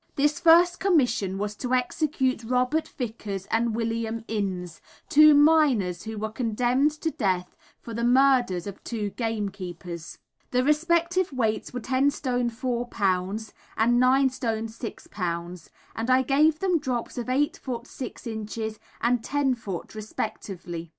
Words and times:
This 0.15 0.39
first 0.39 0.79
commission 0.79 1.37
was 1.37 1.55
to 1.57 1.75
execute 1.75 2.43
Robert 2.43 2.87
Vickers 2.87 3.45
and 3.51 3.75
William 3.75 4.25
Innes, 4.27 4.81
two 5.09 5.35
miners 5.35 6.01
who 6.05 6.17
were 6.17 6.31
condemned 6.31 6.89
to 7.01 7.11
death 7.11 7.55
for 7.79 7.93
the 7.93 8.03
murder 8.03 8.55
of 8.65 8.83
two 8.83 9.11
game 9.11 9.49
keepers. 9.49 10.17
The 10.49 10.63
respective 10.63 11.31
weights 11.31 11.71
were 11.71 11.81
10 11.81 12.09
stone 12.09 12.49
4 12.49 12.89
lbs. 12.89 13.53
and 13.77 13.99
9 13.99 14.31
stone 14.31 14.67
6 14.69 15.05
lbs., 15.05 15.69
and 15.95 16.09
I 16.09 16.23
gave 16.23 16.57
them 16.61 16.79
drops 16.79 17.19
of 17.19 17.29
8 17.29 17.59
ft. 17.63 17.85
6 17.85 18.25
in. 18.25 18.49
and 19.01 19.23
10 19.23 19.53
ft. 19.55 19.93
respectively. 19.93 20.89